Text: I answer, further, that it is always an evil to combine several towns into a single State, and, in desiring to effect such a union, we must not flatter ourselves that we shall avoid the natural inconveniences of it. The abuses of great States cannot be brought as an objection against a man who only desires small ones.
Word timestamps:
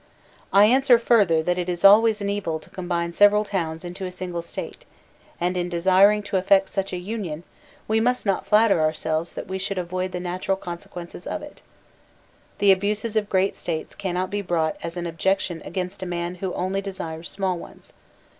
I 0.51 0.65
answer, 0.65 0.97
further, 0.97 1.43
that 1.43 1.59
it 1.59 1.69
is 1.69 1.85
always 1.85 2.21
an 2.21 2.29
evil 2.31 2.57
to 2.61 2.71
combine 2.71 3.13
several 3.13 3.43
towns 3.45 3.85
into 3.85 4.03
a 4.03 4.11
single 4.11 4.41
State, 4.41 4.83
and, 5.39 5.55
in 5.55 5.69
desiring 5.69 6.23
to 6.23 6.37
effect 6.37 6.69
such 6.71 6.91
a 6.91 6.97
union, 6.97 7.43
we 7.87 7.99
must 7.99 8.25
not 8.25 8.47
flatter 8.47 8.81
ourselves 8.81 9.35
that 9.35 9.45
we 9.45 9.59
shall 9.59 9.77
avoid 9.77 10.11
the 10.11 10.19
natural 10.19 10.57
inconveniences 10.57 11.27
of 11.27 11.43
it. 11.43 11.61
The 12.57 12.71
abuses 12.71 13.15
of 13.15 13.29
great 13.29 13.55
States 13.55 13.93
cannot 13.93 14.31
be 14.31 14.41
brought 14.41 14.75
as 14.81 14.97
an 14.97 15.05
objection 15.05 15.61
against 15.63 16.01
a 16.01 16.07
man 16.07 16.33
who 16.41 16.51
only 16.55 16.81
desires 16.81 17.29
small 17.29 17.59
ones. 17.59 17.93